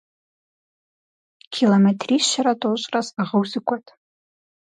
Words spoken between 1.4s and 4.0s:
Километрищэрэ тӏощӏрэ сӏыгъыу сыкӏуэт.